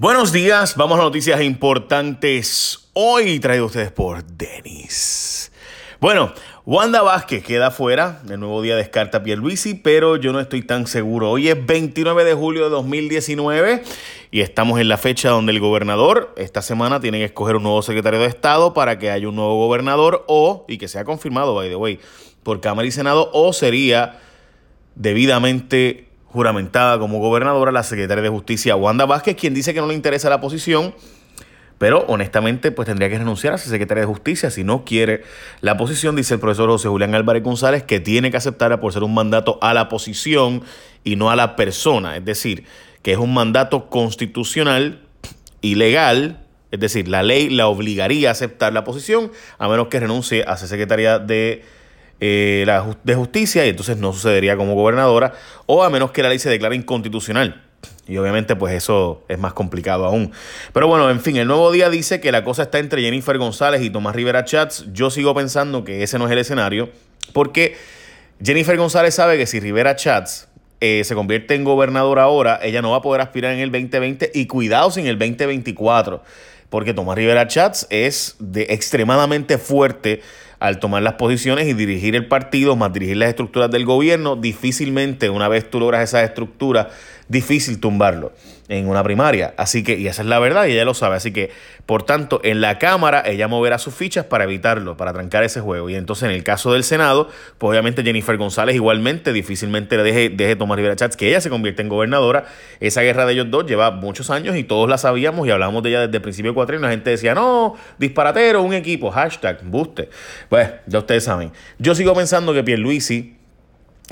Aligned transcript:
Buenos 0.00 0.32
días, 0.32 0.76
vamos 0.76 0.98
a 0.98 1.02
noticias 1.02 1.42
importantes. 1.42 2.88
Hoy 2.94 3.38
traído 3.38 3.66
ustedes 3.66 3.92
por 3.92 4.24
Denis. 4.24 5.52
Bueno, 6.00 6.32
Wanda 6.64 7.02
Vázquez 7.02 7.44
queda 7.44 7.70
fuera. 7.70 8.22
El 8.26 8.40
nuevo 8.40 8.62
día 8.62 8.76
descarta 8.76 9.18
a 9.18 9.22
Pierluisi, 9.22 9.74
pero 9.74 10.16
yo 10.16 10.32
no 10.32 10.40
estoy 10.40 10.62
tan 10.62 10.86
seguro. 10.86 11.30
Hoy 11.30 11.48
es 11.48 11.66
29 11.66 12.24
de 12.24 12.32
julio 12.32 12.64
de 12.64 12.70
2019 12.70 13.82
y 14.30 14.40
estamos 14.40 14.80
en 14.80 14.88
la 14.88 14.96
fecha 14.96 15.28
donde 15.28 15.52
el 15.52 15.60
gobernador 15.60 16.32
esta 16.38 16.62
semana 16.62 17.00
tiene 17.00 17.18
que 17.18 17.26
escoger 17.26 17.56
un 17.56 17.64
nuevo 17.64 17.82
secretario 17.82 18.20
de 18.20 18.26
Estado 18.26 18.72
para 18.72 18.98
que 18.98 19.10
haya 19.10 19.28
un 19.28 19.36
nuevo 19.36 19.58
gobernador 19.58 20.24
o, 20.28 20.64
y 20.66 20.78
que 20.78 20.88
sea 20.88 21.04
confirmado, 21.04 21.54
by 21.54 21.68
the 21.68 21.76
way, 21.76 22.00
por 22.42 22.62
Cámara 22.62 22.88
y 22.88 22.90
Senado, 22.90 23.28
o 23.34 23.52
sería 23.52 24.18
debidamente 24.94 26.09
juramentada 26.32 26.98
como 26.98 27.18
gobernadora 27.18 27.72
la 27.72 27.82
secretaria 27.82 28.22
de 28.22 28.28
Justicia 28.28 28.76
Wanda 28.76 29.04
Vázquez, 29.04 29.36
quien 29.36 29.52
dice 29.52 29.74
que 29.74 29.80
no 29.80 29.88
le 29.88 29.94
interesa 29.94 30.30
la 30.30 30.40
posición, 30.40 30.94
pero 31.78 32.04
honestamente 32.06 32.70
pues 32.70 32.86
tendría 32.86 33.08
que 33.08 33.18
renunciar 33.18 33.54
a 33.54 33.58
ser 33.58 33.70
secretaria 33.70 34.02
de 34.02 34.06
Justicia 34.06 34.50
si 34.50 34.62
no 34.62 34.84
quiere 34.84 35.22
la 35.60 35.76
posición, 35.76 36.14
dice 36.14 36.34
el 36.34 36.40
profesor 36.40 36.70
José 36.70 36.88
Julián 36.88 37.14
Álvarez 37.14 37.42
González, 37.42 37.82
que 37.82 37.98
tiene 37.98 38.30
que 38.30 38.36
aceptarla 38.36 38.80
por 38.80 38.92
ser 38.92 39.02
un 39.02 39.12
mandato 39.12 39.58
a 39.60 39.74
la 39.74 39.88
posición 39.88 40.62
y 41.02 41.16
no 41.16 41.30
a 41.30 41.36
la 41.36 41.56
persona, 41.56 42.16
es 42.16 42.24
decir, 42.24 42.64
que 43.02 43.12
es 43.12 43.18
un 43.18 43.34
mandato 43.34 43.88
constitucional 43.88 45.00
y 45.62 45.74
legal, 45.74 46.46
es 46.70 46.78
decir, 46.78 47.08
la 47.08 47.24
ley 47.24 47.50
la 47.50 47.66
obligaría 47.66 48.28
a 48.28 48.32
aceptar 48.32 48.72
la 48.72 48.84
posición 48.84 49.32
a 49.58 49.68
menos 49.68 49.88
que 49.88 49.98
renuncie 49.98 50.44
a 50.46 50.56
ser 50.56 50.68
secretaria 50.68 51.18
de 51.18 51.64
eh, 52.20 52.64
la, 52.66 52.96
de 53.02 53.14
justicia 53.14 53.64
y 53.64 53.70
entonces 53.70 53.96
no 53.96 54.12
sucedería 54.12 54.56
como 54.56 54.74
gobernadora 54.74 55.32
o 55.66 55.82
a 55.82 55.90
menos 55.90 56.10
que 56.10 56.22
la 56.22 56.28
ley 56.28 56.38
se 56.38 56.50
declare 56.50 56.76
inconstitucional. 56.76 57.62
Y 58.06 58.18
obviamente 58.18 58.56
pues 58.56 58.74
eso 58.74 59.24
es 59.28 59.38
más 59.38 59.52
complicado 59.52 60.04
aún. 60.04 60.32
Pero 60.72 60.86
bueno, 60.88 61.08
en 61.10 61.20
fin, 61.20 61.36
el 61.36 61.46
nuevo 61.46 61.70
día 61.70 61.88
dice 61.90 62.20
que 62.20 62.32
la 62.32 62.44
cosa 62.44 62.64
está 62.64 62.78
entre 62.78 63.02
Jennifer 63.02 63.38
González 63.38 63.82
y 63.82 63.90
Tomás 63.90 64.14
Rivera 64.14 64.44
Chats. 64.44 64.86
Yo 64.92 65.10
sigo 65.10 65.34
pensando 65.34 65.84
que 65.84 66.02
ese 66.02 66.18
no 66.18 66.26
es 66.26 66.32
el 66.32 66.38
escenario 66.38 66.90
porque 67.32 67.76
Jennifer 68.42 68.76
González 68.76 69.14
sabe 69.14 69.38
que 69.38 69.46
si 69.46 69.60
Rivera 69.60 69.96
Chats 69.96 70.48
eh, 70.80 71.02
se 71.04 71.14
convierte 71.14 71.54
en 71.54 71.64
gobernadora 71.64 72.24
ahora, 72.24 72.58
ella 72.62 72.82
no 72.82 72.90
va 72.90 72.98
a 72.98 73.02
poder 73.02 73.20
aspirar 73.20 73.52
en 73.52 73.60
el 73.60 73.70
2020 73.70 74.32
y 74.34 74.46
cuidado 74.46 74.90
sin 74.90 75.06
el 75.06 75.18
2024 75.18 76.22
porque 76.70 76.94
Tomás 76.94 77.16
Rivera 77.16 77.46
Chats 77.46 77.86
es 77.90 78.36
de 78.38 78.68
extremadamente 78.70 79.58
fuerte 79.58 80.22
al 80.60 80.78
tomar 80.78 81.02
las 81.02 81.14
posiciones 81.14 81.66
y 81.66 81.72
dirigir 81.72 82.14
el 82.14 82.26
partido, 82.26 82.76
más 82.76 82.92
dirigir 82.92 83.16
las 83.16 83.30
estructuras 83.30 83.70
del 83.70 83.84
gobierno, 83.84 84.36
difícilmente 84.36 85.30
una 85.30 85.48
vez 85.48 85.68
tú 85.68 85.80
logras 85.80 86.04
esa 86.04 86.22
estructura, 86.22 86.90
difícil 87.28 87.80
tumbarlo 87.80 88.32
en 88.70 88.88
una 88.88 89.02
primaria. 89.02 89.52
Así 89.56 89.82
que, 89.82 89.98
y 89.98 90.06
esa 90.06 90.22
es 90.22 90.28
la 90.28 90.38
verdad, 90.38 90.66
y 90.66 90.72
ella 90.72 90.84
lo 90.84 90.94
sabe. 90.94 91.16
Así 91.16 91.32
que, 91.32 91.50
por 91.86 92.04
tanto, 92.04 92.40
en 92.44 92.60
la 92.60 92.78
Cámara 92.78 93.22
ella 93.26 93.48
moverá 93.48 93.78
sus 93.78 93.94
fichas 93.94 94.24
para 94.26 94.44
evitarlo, 94.44 94.96
para 94.96 95.12
trancar 95.12 95.42
ese 95.42 95.60
juego. 95.60 95.90
Y 95.90 95.96
entonces, 95.96 96.28
en 96.28 96.30
el 96.30 96.44
caso 96.44 96.72
del 96.72 96.84
Senado, 96.84 97.28
pues 97.58 97.70
obviamente 97.70 98.04
Jennifer 98.04 98.36
González 98.36 98.76
igualmente 98.76 99.32
difícilmente 99.32 99.96
le 99.96 100.04
deje, 100.04 100.28
deje 100.28 100.54
tomar 100.54 100.76
Rivera 100.76 100.94
Chats 100.94 101.16
que 101.16 101.28
ella 101.28 101.40
se 101.40 101.50
convierte 101.50 101.82
en 101.82 101.88
gobernadora. 101.88 102.44
Esa 102.78 103.02
guerra 103.02 103.26
de 103.26 103.32
ellos 103.32 103.50
dos 103.50 103.66
lleva 103.66 103.90
muchos 103.90 104.30
años 104.30 104.56
y 104.56 104.62
todos 104.62 104.88
la 104.88 104.98
sabíamos 104.98 105.48
y 105.48 105.50
hablábamos 105.50 105.82
de 105.82 105.88
ella 105.88 106.00
desde 106.02 106.18
el 106.18 106.22
principio 106.22 106.52
de 106.52 106.54
cuatro 106.54 106.76
y 106.76 106.80
la 106.80 106.90
gente 106.90 107.10
decía, 107.10 107.34
no, 107.34 107.74
disparatero, 107.98 108.62
un 108.62 108.72
equipo, 108.72 109.10
hashtag, 109.10 109.64
buste. 109.64 110.10
Pues, 110.50 110.68
ya 110.86 110.98
ustedes 110.98 111.24
saben. 111.24 111.52
Yo 111.78 111.94
sigo 111.94 112.12
pensando 112.12 112.52
que 112.52 112.64
Pierluisi 112.64 113.36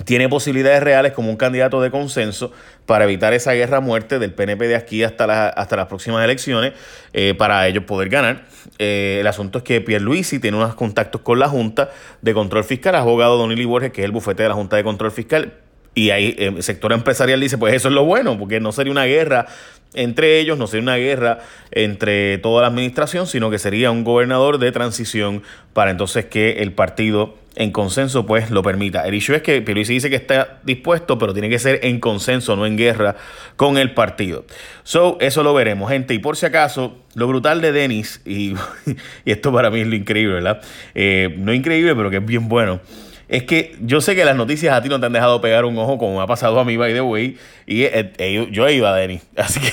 tiene 0.04 0.28
posibilidades 0.28 0.80
reales 0.80 1.12
como 1.12 1.30
un 1.30 1.36
candidato 1.36 1.82
de 1.82 1.90
consenso 1.90 2.52
para 2.86 3.04
evitar 3.04 3.32
esa 3.34 3.52
guerra 3.54 3.80
muerte 3.80 4.20
del 4.20 4.32
PNP 4.32 4.68
de 4.68 4.76
aquí 4.76 5.02
hasta, 5.02 5.48
hasta 5.48 5.76
las 5.76 5.86
próximas 5.88 6.24
elecciones 6.24 6.74
eh, 7.12 7.34
para 7.36 7.66
ellos 7.66 7.82
poder 7.82 8.08
ganar. 8.08 8.44
Eh, 8.78 9.18
el 9.20 9.26
asunto 9.26 9.58
es 9.58 9.64
que 9.64 9.80
Pierluisi 9.80 10.38
tiene 10.38 10.56
unos 10.56 10.76
contactos 10.76 11.22
con 11.22 11.40
la 11.40 11.48
Junta 11.48 11.90
de 12.22 12.32
Control 12.32 12.62
Fiscal, 12.62 12.94
abogado 12.94 13.36
Don 13.36 13.50
Ili 13.50 13.64
Borges, 13.64 13.90
que 13.90 14.02
es 14.02 14.04
el 14.04 14.12
bufete 14.12 14.44
de 14.44 14.48
la 14.48 14.54
Junta 14.54 14.76
de 14.76 14.84
Control 14.84 15.10
Fiscal, 15.10 15.54
y 15.98 16.10
ahí 16.10 16.36
eh, 16.38 16.52
el 16.56 16.62
sector 16.62 16.92
empresarial 16.92 17.40
dice, 17.40 17.58
pues 17.58 17.74
eso 17.74 17.88
es 17.88 17.94
lo 17.94 18.04
bueno, 18.04 18.38
porque 18.38 18.60
no 18.60 18.70
sería 18.70 18.92
una 18.92 19.04
guerra 19.04 19.46
entre 19.94 20.38
ellos, 20.38 20.56
no 20.56 20.68
sería 20.68 20.82
una 20.82 20.96
guerra 20.96 21.40
entre 21.72 22.38
toda 22.38 22.62
la 22.62 22.68
administración, 22.68 23.26
sino 23.26 23.50
que 23.50 23.58
sería 23.58 23.90
un 23.90 24.04
gobernador 24.04 24.58
de 24.58 24.70
transición 24.70 25.42
para 25.72 25.90
entonces 25.90 26.26
que 26.26 26.62
el 26.62 26.72
partido 26.72 27.34
en 27.56 27.72
consenso 27.72 28.26
pues 28.26 28.50
lo 28.50 28.62
permita. 28.62 29.08
El 29.08 29.14
issue 29.14 29.34
es 29.34 29.42
que 29.42 29.60
Pierluisi 29.60 29.94
dice 29.94 30.08
que 30.08 30.14
está 30.14 30.60
dispuesto, 30.62 31.18
pero 31.18 31.32
tiene 31.32 31.48
que 31.48 31.58
ser 31.58 31.80
en 31.82 31.98
consenso, 31.98 32.54
no 32.54 32.64
en 32.64 32.76
guerra 32.76 33.16
con 33.56 33.76
el 33.76 33.94
partido. 33.94 34.44
So, 34.84 35.16
eso 35.20 35.42
lo 35.42 35.52
veremos, 35.52 35.90
gente. 35.90 36.14
Y 36.14 36.20
por 36.20 36.36
si 36.36 36.46
acaso, 36.46 36.98
lo 37.14 37.26
brutal 37.26 37.60
de 37.60 37.72
Denis, 37.72 38.20
y, 38.24 38.54
y 39.24 39.32
esto 39.32 39.52
para 39.52 39.70
mí 39.70 39.80
es 39.80 39.88
lo 39.88 39.96
increíble, 39.96 40.34
¿verdad? 40.34 40.60
Eh, 40.94 41.34
no 41.38 41.52
increíble, 41.52 41.96
pero 41.96 42.10
que 42.10 42.18
es 42.18 42.24
bien 42.24 42.48
bueno 42.48 42.80
es 43.28 43.44
que 43.44 43.76
yo 43.80 44.00
sé 44.00 44.16
que 44.16 44.24
las 44.24 44.36
noticias 44.36 44.74
a 44.74 44.82
ti 44.82 44.88
no 44.88 44.98
te 44.98 45.06
han 45.06 45.12
dejado 45.12 45.40
pegar 45.40 45.64
un 45.64 45.76
ojo 45.78 45.98
como 45.98 46.20
ha 46.22 46.26
pasado 46.26 46.58
a 46.58 46.64
mí, 46.64 46.76
by 46.76 46.94
the 46.94 47.00
way, 47.00 47.36
y 47.66 47.82
eh, 47.82 48.12
eh, 48.18 48.48
yo 48.50 48.66
he 48.66 48.74
ido 48.74 48.86
a 48.86 48.94
Denis. 48.94 49.22
Así 49.36 49.60
que 49.60 49.72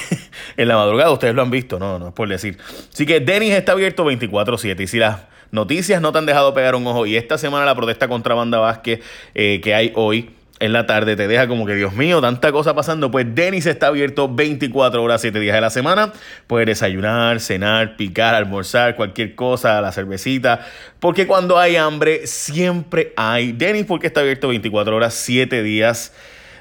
en 0.57 0.67
la 0.67 0.75
madrugada 0.75 1.11
ustedes 1.11 1.33
lo 1.33 1.41
han 1.41 1.51
visto, 1.51 1.79
no, 1.79 1.97
no 1.97 2.09
es 2.09 2.13
por 2.13 2.27
decir. 2.27 2.57
Así 2.93 3.05
que 3.05 3.19
Denis 3.19 3.53
está 3.53 3.71
abierto 3.71 4.05
24-7 4.05 4.81
y 4.81 4.87
si 4.87 4.97
las 4.99 5.21
noticias 5.51 6.01
no 6.01 6.11
te 6.11 6.17
han 6.17 6.25
dejado 6.25 6.53
pegar 6.53 6.75
un 6.75 6.85
ojo 6.85 7.05
y 7.05 7.15
esta 7.15 7.37
semana 7.37 7.65
la 7.65 7.75
protesta 7.75 8.07
contra 8.07 8.35
Banda 8.35 8.59
Vázquez 8.59 8.99
eh, 9.33 9.61
que 9.63 9.73
hay 9.73 9.91
hoy 9.95 10.31
en 10.59 10.71
la 10.71 10.85
tarde 10.85 11.15
te 11.15 11.27
deja 11.27 11.47
como 11.47 11.65
que, 11.65 11.75
Dios 11.75 11.93
mío, 11.93 12.21
tanta 12.21 12.51
cosa 12.51 12.73
pasando. 12.73 13.11
Pues 13.11 13.25
Denis 13.35 13.65
está 13.65 13.87
abierto 13.87 14.33
24 14.33 15.03
horas, 15.03 15.21
7 15.21 15.39
días 15.39 15.55
de 15.55 15.61
la 15.61 15.69
semana. 15.69 16.13
Puedes 16.47 16.67
desayunar, 16.67 17.39
cenar, 17.41 17.97
picar, 17.97 18.35
almorzar, 18.35 18.95
cualquier 18.95 19.35
cosa, 19.35 19.81
la 19.81 19.91
cervecita. 19.91 20.65
Porque 20.99 21.27
cuando 21.27 21.59
hay 21.59 21.75
hambre, 21.75 22.25
siempre 22.25 23.13
hay. 23.17 23.51
Denis, 23.51 23.85
porque 23.85 24.07
está 24.07 24.21
abierto 24.21 24.47
24 24.47 24.95
horas, 24.95 25.13
7 25.13 25.61
días 25.61 26.13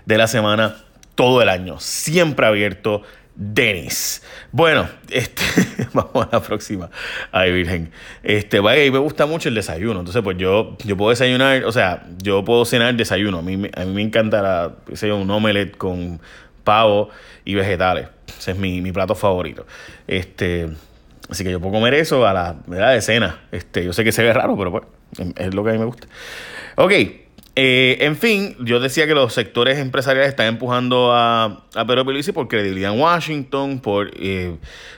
de 0.07 0.19
la 0.19 0.27
semana, 0.27 0.77
todo 1.15 1.41
el 1.41 1.49
año. 1.49 1.79
Siempre 1.79 2.47
abierto. 2.47 3.03
Denis. 3.37 4.23
Bueno, 4.53 4.89
este, 5.11 5.43
vamos 6.13 6.27
a 6.27 6.29
la 6.33 6.43
próxima. 6.43 6.91
Ay, 7.33 7.53
Virgen. 7.53 7.91
Este, 8.23 8.61
vaya, 8.61 8.85
y 8.85 8.91
me 8.91 8.99
gusta 8.99 9.27
mucho 9.27 9.49
el 9.49 9.55
desayuno. 9.55 10.01
Entonces, 10.01 10.23
pues 10.23 10.37
yo, 10.37 10.77
yo 10.85 10.97
puedo 10.97 11.11
desayunar, 11.11 11.65
o 11.65 11.73
sea, 11.73 12.05
yo 12.23 12.45
puedo 12.45 12.65
cenar 12.65 12.95
desayuno. 12.95 13.39
A 13.39 13.43
mí, 13.43 13.71
a 13.75 13.85
mí 13.85 13.93
me 13.93 14.03
encanta 14.03 14.43
la, 14.43 14.75
un 15.15 15.31
omelette 15.31 15.77
con 15.77 16.21
pavo 16.65 17.11
y 17.45 17.55
vegetales. 17.55 18.09
Ese 18.39 18.53
es 18.53 18.59
mi, 18.59 18.81
mi 18.81 18.91
plato 18.91 19.15
favorito. 19.15 19.67
Este, 20.07 20.69
así 21.29 21.45
que 21.45 21.51
yo 21.53 21.61
puedo 21.61 21.75
comer 21.75 21.95
eso 21.95 22.27
a 22.27 22.33
la 22.33 22.57
edad 22.69 22.93
de 22.93 23.01
cena. 23.01 23.43
Este, 23.53 23.85
yo 23.85 23.93
sé 23.93 24.03
que 24.03 24.13
se 24.13 24.23
ve 24.23 24.33
raro, 24.33 24.57
pero 24.57 24.73
pues 24.73 24.85
es 25.37 25.55
lo 25.55 25.63
que 25.63 25.71
a 25.71 25.73
mí 25.75 25.79
me 25.79 25.85
gusta. 25.85 26.09
Ok, 26.77 26.93
eh, 27.57 27.99
en 28.01 28.17
fin, 28.17 28.57
yo 28.59 28.81
decía 28.81 29.07
que 29.07 29.15
los 29.15 29.33
sectores 29.33 29.79
empresariales 29.79 30.31
están 30.31 30.47
empujando 30.47 31.13
a, 31.13 31.65
a 31.75 31.87
Pedro 31.87 32.05
Pierluisi 32.05 32.33
por 32.33 32.49
credibilidad 32.49 32.93
en 32.93 33.01
Washington, 33.01 33.81
eh, 34.17 34.57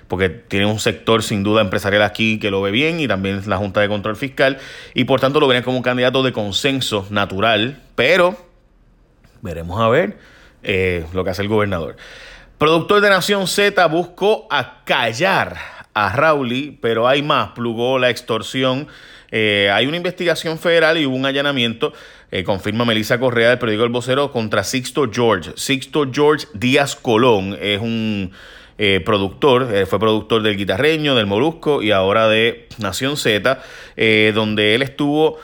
porque 0.08 0.30
tiene 0.30 0.64
un 0.64 0.80
sector 0.80 1.22
sin 1.22 1.42
duda 1.42 1.60
empresarial 1.60 2.02
aquí 2.02 2.38
que 2.38 2.50
lo 2.50 2.62
ve 2.62 2.70
bien 2.70 2.98
y 2.98 3.08
también 3.08 3.42
la 3.46 3.58
Junta 3.58 3.80
de 3.82 3.88
Control 3.88 4.16
Fiscal 4.16 4.56
y 4.94 5.04
por 5.04 5.20
tanto 5.20 5.38
lo 5.38 5.48
ven 5.48 5.62
como 5.62 5.76
un 5.76 5.82
candidato 5.82 6.22
de 6.22 6.32
consenso 6.32 7.06
natural, 7.10 7.82
pero 7.94 8.36
veremos 9.42 9.78
a 9.78 9.88
ver 9.88 10.16
eh, 10.62 11.04
lo 11.12 11.24
que 11.24 11.30
hace 11.30 11.42
el 11.42 11.48
gobernador. 11.48 11.96
Productor 12.56 13.02
de 13.02 13.10
Nación 13.10 13.46
Z 13.48 13.84
buscó 13.86 14.46
acallar 14.50 15.75
a 15.96 16.14
Rauli, 16.14 16.78
pero 16.80 17.08
hay 17.08 17.22
más, 17.22 17.50
plugó 17.50 17.98
la 17.98 18.10
extorsión 18.10 18.86
eh, 19.30 19.70
hay 19.72 19.86
una 19.86 19.96
investigación 19.96 20.58
federal 20.58 20.98
y 20.98 21.06
hubo 21.06 21.16
un 21.16 21.26
allanamiento, 21.26 21.92
eh, 22.30 22.44
confirma 22.44 22.84
Melissa 22.84 23.18
Correa 23.18 23.50
del 23.50 23.58
periódico 23.58 23.84
El 23.84 23.90
Vocero, 23.90 24.32
contra 24.32 24.64
Sixto 24.64 25.10
George. 25.12 25.52
Sixto 25.56 26.06
George 26.12 26.46
Díaz 26.54 26.96
Colón 26.96 27.56
es 27.60 27.80
un 27.80 28.32
eh, 28.78 29.00
productor, 29.04 29.86
fue 29.86 29.98
productor 29.98 30.42
del 30.42 30.56
Guitarreño, 30.56 31.14
del 31.14 31.26
Molusco 31.26 31.82
y 31.82 31.90
ahora 31.90 32.28
de 32.28 32.68
Nación 32.78 33.16
Z, 33.16 33.60
donde 34.34 34.74
él 34.74 34.82
estuvo 34.82 35.38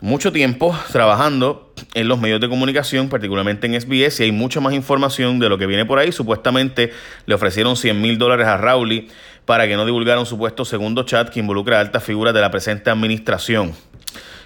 mucho 0.00 0.30
tiempo 0.30 0.78
trabajando 0.92 1.72
en 1.94 2.06
los 2.06 2.20
medios 2.20 2.40
de 2.40 2.48
comunicación, 2.48 3.08
particularmente 3.08 3.66
en 3.66 3.80
SBS, 3.80 4.20
y 4.20 4.24
hay 4.24 4.32
mucha 4.32 4.60
más 4.60 4.72
información 4.74 5.40
de 5.40 5.48
lo 5.48 5.58
que 5.58 5.66
viene 5.66 5.84
por 5.86 5.98
ahí. 5.98 6.12
Supuestamente 6.12 6.92
le 7.26 7.34
ofrecieron 7.34 7.76
100 7.76 8.00
mil 8.00 8.16
dólares 8.16 8.46
a 8.46 8.56
Rowley 8.56 9.08
para 9.48 9.66
que 9.66 9.76
no 9.76 9.86
divulgara 9.86 10.20
un 10.20 10.26
supuesto 10.26 10.66
segundo 10.66 11.04
chat 11.04 11.30
que 11.30 11.40
involucra 11.40 11.78
a 11.78 11.80
altas 11.80 12.04
figuras 12.04 12.34
de 12.34 12.40
la 12.42 12.50
presente 12.50 12.90
administración. 12.90 13.72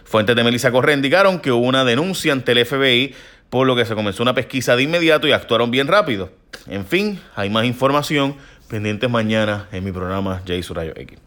Fuentes 0.04 0.37
de 0.37 0.44
Melissa 0.44 0.70
Correa 0.70 0.94
indicaron 0.94 1.40
que 1.40 1.50
hubo 1.50 1.66
una 1.66 1.84
denuncia 1.84 2.32
ante 2.32 2.52
el 2.52 2.64
FBI, 2.64 3.12
por 3.50 3.66
lo 3.66 3.75
que 3.75 3.84
se 3.84 3.96
comenzó 3.96 4.22
una 4.22 4.32
pesquisa 4.32 4.76
de 4.76 4.84
inmediato 4.84 5.26
y 5.26 5.32
actuaron 5.32 5.72
bien 5.72 5.88
rápido. 5.88 6.31
En 6.69 6.87
fin, 6.87 7.19
hay 7.34 7.50
más 7.50 7.64
información 7.64 8.37
pendientes 8.69 9.10
mañana 9.10 9.66
en 9.72 9.82
mi 9.82 9.90
programa 9.90 10.40
Jay 10.46 10.62
Surayo 10.62 10.93
X. 10.94 11.19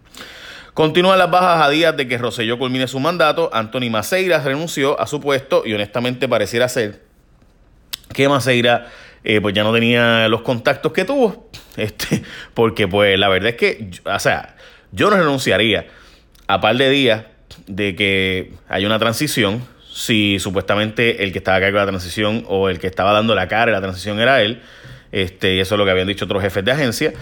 Continúan 0.73 1.19
las 1.19 1.29
bajas 1.29 1.67
a 1.67 1.69
días 1.69 1.97
de 1.97 2.07
que 2.07 2.17
Roselló 2.17 2.57
culmine 2.57 2.87
su 2.87 3.01
mandato. 3.01 3.49
Anthony 3.51 3.89
Maceira 3.89 4.39
renunció 4.39 4.97
a 5.01 5.05
su 5.05 5.19
puesto 5.19 5.63
y 5.65 5.73
honestamente 5.73 6.29
pareciera 6.29 6.69
ser 6.69 7.03
que 8.13 8.29
Maceira 8.29 8.87
eh, 9.25 9.41
pues 9.41 9.53
ya 9.53 9.65
no 9.65 9.73
tenía 9.73 10.29
los 10.29 10.43
contactos 10.43 10.93
que 10.93 11.03
tuvo. 11.03 11.49
Este, 11.77 12.23
porque 12.53 12.87
pues 12.87 13.19
la 13.19 13.27
verdad 13.27 13.49
es 13.49 13.55
que, 13.55 13.89
o 14.05 14.19
sea, 14.19 14.55
yo 14.91 15.09
no 15.09 15.17
renunciaría 15.17 15.87
a 16.47 16.61
par 16.61 16.77
de 16.77 16.89
días 16.89 17.25
de 17.67 17.95
que 17.95 18.53
haya 18.69 18.87
una 18.87 18.99
transición, 18.99 19.65
si 19.93 20.39
supuestamente 20.39 21.23
el 21.23 21.31
que 21.31 21.39
estaba 21.39 21.57
a 21.57 21.59
cargo 21.61 21.79
de 21.79 21.85
la 21.85 21.91
transición 21.91 22.43
o 22.47 22.69
el 22.69 22.79
que 22.79 22.87
estaba 22.87 23.13
dando 23.13 23.35
la 23.35 23.47
cara 23.47 23.67
de 23.67 23.71
la 23.73 23.81
transición 23.81 24.19
era 24.19 24.41
él, 24.41 24.61
este, 25.11 25.55
y 25.55 25.59
eso 25.59 25.75
es 25.75 25.79
lo 25.79 25.85
que 25.85 25.91
habían 25.91 26.07
dicho 26.07 26.25
otros 26.25 26.41
jefes 26.41 26.63
de 26.65 26.71
agencia. 26.71 27.13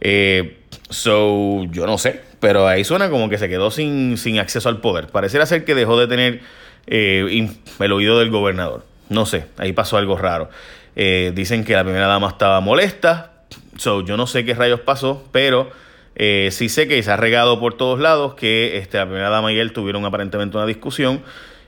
Eh, 0.00 0.58
so, 0.88 1.64
yo 1.70 1.86
no 1.86 1.98
sé, 1.98 2.20
pero 2.40 2.66
ahí 2.66 2.84
suena 2.84 3.10
como 3.10 3.28
que 3.28 3.38
se 3.38 3.48
quedó 3.48 3.70
sin, 3.70 4.16
sin 4.16 4.38
acceso 4.38 4.68
al 4.68 4.80
poder. 4.80 5.08
Pareciera 5.08 5.46
ser 5.46 5.64
que 5.64 5.74
dejó 5.74 5.98
de 5.98 6.06
tener 6.06 6.40
eh, 6.86 7.48
el 7.78 7.92
oído 7.92 8.18
del 8.18 8.30
gobernador. 8.30 8.84
No 9.08 9.26
sé, 9.26 9.46
ahí 9.58 9.72
pasó 9.72 9.96
algo 9.96 10.16
raro. 10.16 10.48
Eh, 10.96 11.32
dicen 11.34 11.64
que 11.64 11.74
la 11.74 11.84
primera 11.84 12.06
dama 12.06 12.28
estaba 12.28 12.60
molesta. 12.60 13.33
So, 13.76 14.02
yo 14.02 14.16
no 14.16 14.26
sé 14.26 14.44
qué 14.44 14.54
rayos 14.54 14.80
pasó, 14.80 15.24
pero 15.32 15.70
eh, 16.16 16.48
sí 16.52 16.68
sé 16.68 16.86
que 16.86 17.02
se 17.02 17.10
ha 17.10 17.16
regado 17.16 17.58
por 17.58 17.76
todos 17.76 17.98
lados 17.98 18.34
que 18.34 18.78
este, 18.78 18.98
la 18.98 19.06
primera 19.06 19.30
dama 19.30 19.52
y 19.52 19.58
él 19.58 19.72
tuvieron 19.72 20.04
aparentemente 20.04 20.56
una 20.56 20.66
discusión 20.66 21.22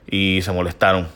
y 0.09 0.41
se 0.43 0.53
molestaron. 0.53 1.09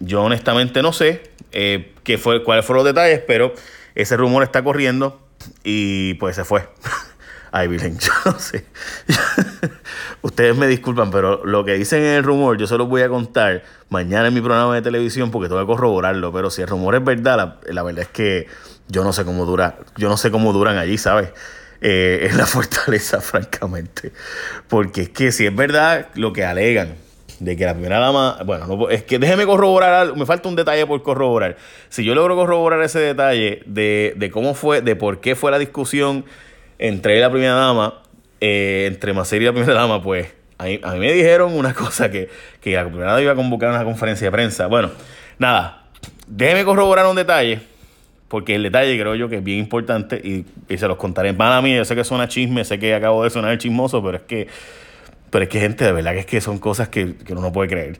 Yo 0.00 0.22
honestamente 0.22 0.82
no 0.82 0.92
sé 0.92 1.30
eh, 1.52 1.92
qué 2.02 2.18
fue, 2.18 2.42
cuáles 2.42 2.64
fueron 2.64 2.84
los 2.84 2.94
detalles, 2.94 3.20
pero 3.26 3.54
ese 3.94 4.16
rumor 4.16 4.42
está 4.42 4.64
corriendo 4.64 5.20
y 5.62 6.14
pues 6.14 6.36
se 6.36 6.44
fue. 6.44 6.68
Ay, 7.52 7.68
Virgen, 7.68 7.96
yo 8.00 8.10
no 8.24 8.38
sé. 8.40 8.64
Ustedes 10.22 10.56
me 10.56 10.66
disculpan, 10.66 11.12
pero 11.12 11.44
lo 11.44 11.64
que 11.64 11.74
dicen 11.74 12.02
en 12.02 12.14
el 12.14 12.24
rumor, 12.24 12.58
yo 12.58 12.66
se 12.66 12.76
los 12.76 12.88
voy 12.88 13.02
a 13.02 13.08
contar 13.08 13.62
mañana 13.90 14.26
en 14.26 14.34
mi 14.34 14.40
programa 14.40 14.74
de 14.74 14.82
televisión 14.82 15.30
porque 15.30 15.48
tengo 15.48 15.60
que 15.60 15.66
corroborarlo. 15.66 16.32
Pero 16.32 16.50
si 16.50 16.62
el 16.62 16.68
rumor 16.68 16.96
es 16.96 17.04
verdad, 17.04 17.60
la, 17.68 17.82
verdad 17.84 18.02
es 18.02 18.08
que 18.08 18.48
yo 18.88 19.04
no 19.04 19.12
sé 19.12 19.24
cómo 19.24 19.44
dura, 19.44 19.78
yo 19.96 20.08
no 20.08 20.16
sé 20.16 20.30
cómo 20.30 20.52
duran 20.52 20.78
allí, 20.78 20.98
¿sabes? 20.98 21.30
Eh, 21.80 22.28
en 22.30 22.38
la 22.38 22.46
fortaleza, 22.46 23.20
francamente. 23.20 24.12
Porque 24.68 25.02
es 25.02 25.08
que 25.10 25.32
si 25.32 25.46
es 25.46 25.54
verdad 25.54 26.08
lo 26.14 26.32
que 26.32 26.44
alegan 26.44 26.94
de 27.40 27.56
que 27.56 27.64
la 27.64 27.74
primera 27.74 27.98
dama, 27.98 28.38
bueno, 28.44 28.88
es 28.90 29.02
que 29.02 29.18
déjeme 29.18 29.44
corroborar, 29.44 30.16
me 30.16 30.24
falta 30.24 30.48
un 30.48 30.56
detalle 30.56 30.86
por 30.86 31.02
corroborar. 31.02 31.56
Si 31.88 32.04
yo 32.04 32.14
logro 32.14 32.36
corroborar 32.36 32.80
ese 32.82 33.00
detalle 33.00 33.62
de, 33.66 34.14
de 34.16 34.30
cómo 34.30 34.54
fue, 34.54 34.80
de 34.80 34.96
por 34.96 35.20
qué 35.20 35.34
fue 35.34 35.50
la 35.50 35.58
discusión 35.58 36.24
entre 36.78 37.18
la 37.20 37.30
primera 37.30 37.54
dama, 37.54 38.02
eh, 38.40 38.84
entre 38.86 39.12
Macer 39.12 39.42
y 39.42 39.46
la 39.46 39.52
primera 39.52 39.74
dama, 39.74 40.02
pues 40.02 40.28
a 40.58 40.64
mí, 40.64 40.80
me 40.98 41.12
dijeron 41.12 41.52
una 41.54 41.74
cosa 41.74 42.10
que, 42.10 42.28
que 42.60 42.74
la 42.74 42.84
primera 42.84 43.08
dama 43.08 43.22
iba 43.22 43.32
a 43.32 43.36
convocar 43.36 43.70
una 43.70 43.84
conferencia 43.84 44.26
de 44.28 44.32
prensa. 44.32 44.66
Bueno, 44.66 44.90
nada, 45.38 45.84
déjeme 46.26 46.64
corroborar 46.64 47.06
un 47.06 47.16
detalle, 47.16 47.60
porque 48.28 48.54
el 48.54 48.62
detalle 48.62 48.98
creo 48.98 49.14
yo 49.14 49.28
que 49.28 49.36
es 49.36 49.44
bien 49.44 49.58
importante 49.58 50.16
y, 50.16 50.44
se 50.76 50.88
los 50.88 50.96
contaré. 50.96 51.34
Para 51.34 51.60
mí, 51.62 51.74
yo 51.74 51.84
sé 51.84 51.94
que 51.94 52.04
suena 52.04 52.28
chisme, 52.28 52.64
sé 52.64 52.78
que 52.78 52.94
acabo 52.94 53.24
de 53.24 53.30
sonar 53.30 53.56
chismoso, 53.58 54.02
pero 54.02 54.16
es 54.16 54.22
que, 54.24 54.48
pero 55.30 55.44
es 55.44 55.48
que 55.48 55.60
gente, 55.60 55.84
de 55.84 55.92
verdad 55.92 56.12
que 56.12 56.20
es 56.20 56.26
que 56.26 56.40
son 56.40 56.58
cosas 56.58 56.88
que, 56.88 57.14
uno 57.30 57.40
no 57.40 57.52
puede 57.52 57.68
creer. 57.68 57.98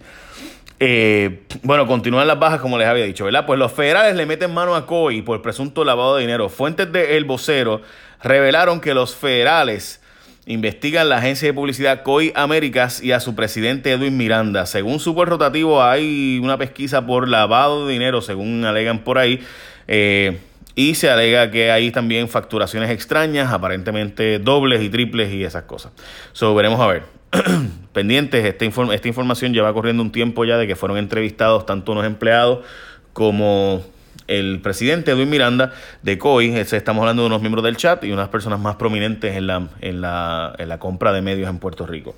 Eh, 0.80 1.44
bueno, 1.62 1.86
continúan 1.86 2.26
las 2.26 2.38
bajas, 2.38 2.60
como 2.60 2.78
les 2.78 2.88
había 2.88 3.04
dicho, 3.04 3.24
¿verdad? 3.24 3.46
Pues 3.46 3.58
los 3.58 3.72
federales 3.72 4.16
le 4.16 4.26
meten 4.26 4.52
mano 4.52 4.74
a 4.74 4.86
COI 4.86 5.22
por 5.22 5.40
presunto 5.40 5.84
lavado 5.84 6.16
de 6.16 6.22
dinero. 6.22 6.48
Fuentes 6.48 6.90
de 6.90 7.16
El 7.16 7.24
Vocero 7.24 7.82
revelaron 8.22 8.80
que 8.80 8.92
los 8.92 9.14
federales 9.14 10.00
investigan 10.46 11.08
la 11.08 11.18
agencia 11.18 11.48
de 11.48 11.54
publicidad 11.54 12.02
COI 12.02 12.32
Américas 12.34 13.02
y 13.02 13.12
a 13.12 13.20
su 13.20 13.34
presidente 13.34 13.92
Edwin 13.92 14.16
Miranda. 14.16 14.66
Según 14.66 15.00
su 15.00 15.14
rotativo, 15.14 15.82
hay 15.82 16.38
una 16.42 16.58
pesquisa 16.58 17.06
por 17.06 17.28
lavado 17.28 17.86
de 17.86 17.92
dinero, 17.92 18.20
según 18.20 18.64
alegan 18.64 18.98
por 19.00 19.18
ahí. 19.18 19.40
Eh, 19.88 20.38
y 20.76 20.94
se 20.96 21.08
alega 21.08 21.50
que 21.50 21.70
hay 21.70 21.90
también 21.92 22.28
facturaciones 22.28 22.90
extrañas, 22.90 23.52
aparentemente 23.52 24.38
dobles 24.40 24.82
y 24.82 24.88
triples 24.88 25.32
y 25.32 25.44
esas 25.44 25.64
cosas. 25.64 25.92
So, 26.32 26.54
veremos 26.54 26.80
a 26.80 26.86
ver. 26.88 27.02
Pendientes, 27.92 28.44
esta, 28.44 28.64
esta 28.64 29.08
información 29.08 29.52
lleva 29.52 29.72
corriendo 29.72 30.02
un 30.02 30.10
tiempo 30.10 30.44
ya 30.44 30.56
de 30.56 30.66
que 30.66 30.74
fueron 30.74 30.98
entrevistados 30.98 31.64
tanto 31.66 31.92
unos 31.92 32.04
empleados 32.04 32.64
como 33.12 33.84
el 34.26 34.60
presidente 34.60 35.12
Edwin 35.12 35.30
Miranda 35.30 35.72
de 36.02 36.18
COI, 36.18 36.56
estamos 36.56 37.02
hablando 37.02 37.22
de 37.22 37.26
unos 37.26 37.40
miembros 37.40 37.62
del 37.64 37.76
chat 37.76 38.02
y 38.04 38.12
unas 38.12 38.28
personas 38.28 38.58
más 38.58 38.76
prominentes 38.76 39.36
en 39.36 39.46
la, 39.46 39.68
en 39.80 40.00
la, 40.00 40.54
en 40.58 40.68
la 40.68 40.78
compra 40.78 41.12
de 41.12 41.22
medios 41.22 41.48
en 41.48 41.58
Puerto 41.58 41.86
Rico. 41.86 42.16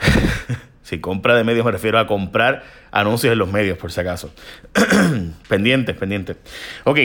Si 0.90 0.98
compra 0.98 1.36
de 1.36 1.44
medios 1.44 1.64
me 1.64 1.70
refiero 1.70 2.00
a 2.00 2.08
comprar 2.08 2.64
anuncios 2.90 3.32
en 3.32 3.38
los 3.38 3.48
medios, 3.48 3.78
por 3.78 3.92
si 3.92 4.00
acaso. 4.00 4.34
pendientes, 5.48 5.96
pendientes. 5.96 6.36
Ok, 6.82 6.98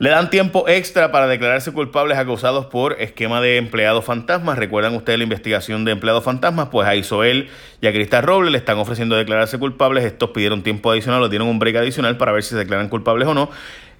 le 0.00 0.10
dan 0.10 0.28
tiempo 0.28 0.68
extra 0.68 1.12
para 1.12 1.28
declararse 1.28 1.72
culpables 1.72 2.18
acusados 2.18 2.66
por 2.66 3.00
esquema 3.00 3.40
de 3.40 3.56
empleados 3.56 4.04
fantasmas. 4.04 4.58
¿Recuerdan 4.58 4.96
ustedes 4.96 5.20
la 5.20 5.22
investigación 5.22 5.84
de 5.84 5.92
empleados 5.92 6.24
fantasmas? 6.24 6.70
Pues 6.70 6.88
a 6.88 6.96
Isoel 6.96 7.48
y 7.80 7.86
a 7.86 7.92
Cristal 7.92 8.24
Robles 8.24 8.50
le 8.50 8.58
están 8.58 8.76
ofreciendo 8.78 9.14
declararse 9.14 9.56
culpables. 9.56 10.04
Estos 10.04 10.30
pidieron 10.30 10.64
tiempo 10.64 10.90
adicional, 10.90 11.22
o 11.22 11.28
dieron 11.28 11.46
un 11.46 11.60
break 11.60 11.76
adicional 11.76 12.16
para 12.16 12.32
ver 12.32 12.42
si 12.42 12.50
se 12.50 12.56
declaran 12.56 12.88
culpables 12.88 13.28
o 13.28 13.34
no. 13.34 13.50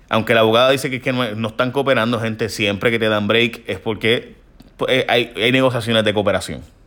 Aunque 0.08 0.34
la 0.34 0.40
abogada 0.40 0.70
dice 0.70 0.90
que, 0.90 1.00
que 1.00 1.12
no, 1.12 1.48
están 1.48 1.70
cooperando, 1.70 2.18
gente, 2.18 2.48
siempre 2.48 2.90
que 2.90 2.98
te 2.98 3.08
dan 3.08 3.28
break 3.28 3.62
es 3.68 3.78
porque 3.78 4.34
pues, 4.76 5.04
hay 5.06 5.52
negociaciones 5.52 6.02
de 6.02 6.12
cooperación. 6.12 6.77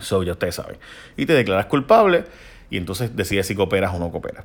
So, 0.00 0.22
ya 0.22 0.32
ustedes 0.32 0.54
saben. 0.54 0.76
Y 1.16 1.26
te 1.26 1.32
declaras 1.32 1.66
culpable 1.66 2.24
y 2.70 2.76
entonces 2.76 3.14
decides 3.14 3.46
si 3.46 3.54
cooperas 3.54 3.94
o 3.94 3.98
no 3.98 4.10
cooperas. 4.10 4.44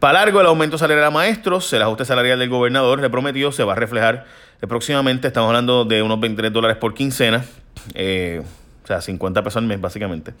Para 0.00 0.20
largo, 0.20 0.40
el 0.40 0.46
aumento 0.46 0.78
salarial 0.78 1.06
a 1.06 1.10
maestros, 1.10 1.72
el 1.72 1.82
ajuste 1.82 2.04
salarial 2.04 2.38
del 2.38 2.48
gobernador 2.48 3.00
le 3.00 3.10
prometió, 3.10 3.50
se 3.50 3.64
va 3.64 3.72
a 3.72 3.76
reflejar 3.76 4.26
próximamente. 4.68 5.26
Estamos 5.26 5.48
hablando 5.48 5.84
de 5.84 6.02
unos 6.02 6.20
23 6.20 6.52
dólares 6.52 6.76
por 6.76 6.94
quincena. 6.94 7.44
Eh, 7.94 8.42
o 8.88 8.90
sea, 8.90 9.02
50 9.02 9.42
pesos 9.42 9.58
al 9.58 9.66
mes, 9.66 9.78
básicamente. 9.78 10.32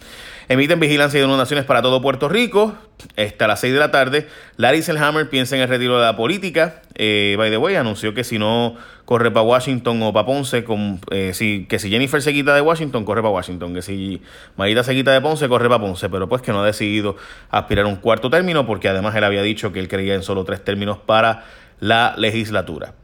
Emiten 0.48 0.80
vigilancia 0.80 1.18
y 1.18 1.20
donaciones 1.20 1.66
para 1.66 1.82
todo 1.82 2.00
Puerto 2.00 2.30
Rico. 2.30 2.74
Está 3.14 3.44
a 3.44 3.48
las 3.48 3.60
6 3.60 3.74
de 3.74 3.78
la 3.78 3.90
tarde. 3.90 4.26
Larry 4.56 4.80
Selhammer 4.80 5.28
piensa 5.28 5.54
en 5.54 5.60
el 5.60 5.68
retiro 5.68 5.98
de 5.98 6.06
la 6.06 6.16
política. 6.16 6.80
Eh, 6.94 7.34
by 7.36 7.50
the 7.50 7.58
way, 7.58 7.74
anunció 7.74 8.14
que 8.14 8.24
si 8.24 8.38
no 8.38 8.74
corre 9.04 9.30
para 9.30 9.42
Washington 9.42 10.02
o 10.02 10.14
para 10.14 10.24
Ponce, 10.24 10.64
eh, 11.10 11.66
que 11.68 11.78
si 11.78 11.90
Jennifer 11.90 12.22
se 12.22 12.32
quita 12.32 12.54
de 12.54 12.62
Washington, 12.62 13.04
corre 13.04 13.20
para 13.20 13.34
Washington. 13.34 13.74
Que 13.74 13.82
si 13.82 14.22
Marita 14.56 14.82
se 14.82 14.94
quita 14.94 15.12
de 15.12 15.20
Ponce, 15.20 15.46
corre 15.46 15.68
para 15.68 15.82
Ponce. 15.82 16.08
Pero 16.08 16.26
pues 16.26 16.40
que 16.40 16.50
no 16.50 16.62
ha 16.62 16.64
decidido 16.64 17.16
aspirar 17.50 17.84
a 17.84 17.88
un 17.88 17.96
cuarto 17.96 18.30
término, 18.30 18.64
porque 18.64 18.88
además 18.88 19.14
él 19.14 19.24
había 19.24 19.42
dicho 19.42 19.74
que 19.74 19.80
él 19.80 19.88
creía 19.88 20.14
en 20.14 20.22
solo 20.22 20.44
tres 20.44 20.64
términos 20.64 20.96
para 20.96 21.44
la 21.80 22.14
legislatura. 22.16 22.94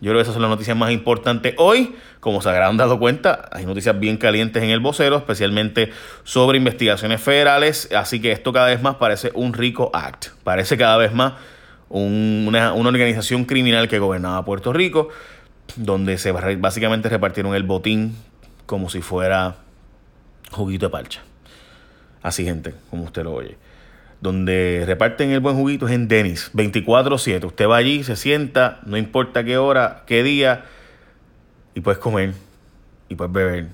Yo 0.00 0.10
creo 0.10 0.16
que 0.16 0.22
esas 0.22 0.34
son 0.34 0.42
las 0.42 0.50
noticias 0.50 0.76
más 0.76 0.90
importantes 0.90 1.54
hoy. 1.58 1.96
Como 2.20 2.42
se 2.42 2.48
habrán 2.48 2.76
dado 2.76 2.98
cuenta, 2.98 3.48
hay 3.52 3.64
noticias 3.64 3.98
bien 3.98 4.18
calientes 4.18 4.62
en 4.62 4.70
el 4.70 4.80
vocero, 4.80 5.16
especialmente 5.16 5.90
sobre 6.24 6.58
investigaciones 6.58 7.20
federales. 7.20 7.88
Así 7.94 8.20
que 8.20 8.32
esto 8.32 8.52
cada 8.52 8.66
vez 8.66 8.82
más 8.82 8.96
parece 8.96 9.30
un 9.34 9.54
rico 9.54 9.90
act. 9.94 10.28
Parece 10.44 10.76
cada 10.76 10.96
vez 10.96 11.12
más 11.12 11.34
una, 11.88 12.74
organización 12.74 13.44
criminal 13.44 13.88
que 13.88 13.98
gobernaba 13.98 14.44
Puerto 14.44 14.72
Rico, 14.72 15.08
donde 15.76 16.18
se 16.18 16.32
básicamente 16.32 17.08
repartieron 17.08 17.54
el 17.54 17.62
botín 17.62 18.16
como 18.66 18.90
si 18.90 19.00
fuera 19.00 19.56
juguito 20.50 20.86
de 20.86 20.90
parcha. 20.90 21.22
Así, 22.22 22.44
gente, 22.44 22.74
como 22.90 23.04
usted 23.04 23.22
lo 23.22 23.32
oye 23.32 23.56
donde 24.20 24.84
reparten 24.86 25.30
el 25.30 25.40
buen 25.40 25.56
juguito 25.56 25.86
es 25.86 25.94
en 25.94 26.08
Denis, 26.08 26.50
24-7. 26.54 27.44
Usted 27.44 27.68
va 27.68 27.76
allí, 27.76 28.04
se 28.04 28.16
sienta, 28.16 28.80
no 28.86 28.96
importa 28.96 29.44
qué 29.44 29.58
hora, 29.58 30.04
qué 30.06 30.22
día, 30.22 30.64
y 31.74 31.80
puedes 31.80 31.98
comer, 31.98 32.34
y 33.08 33.14
puedes 33.14 33.32
beber, 33.32 33.66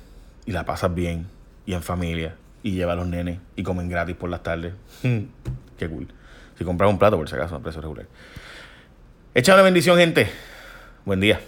y 0.44 0.52
la 0.52 0.64
pasas 0.64 0.94
bien, 0.94 1.26
y 1.66 1.74
en 1.74 1.82
familia, 1.82 2.34
y 2.62 2.72
lleva 2.72 2.92
a 2.92 2.96
los 2.96 3.06
nenes, 3.06 3.38
y 3.56 3.62
comen 3.62 3.88
gratis 3.88 4.16
por 4.16 4.30
las 4.30 4.42
tardes. 4.42 4.74
qué 5.02 5.88
cool. 5.88 6.08
Si 6.58 6.64
compras 6.64 6.90
un 6.90 6.98
plato, 6.98 7.16
por 7.16 7.28
si 7.28 7.34
acaso, 7.34 7.56
a 7.56 7.60
precio 7.60 7.80
regular. 7.80 8.06
Echa 9.34 9.54
una 9.54 9.62
bendición, 9.62 9.96
gente. 9.96 10.28
Buen 11.04 11.20
día. 11.20 11.40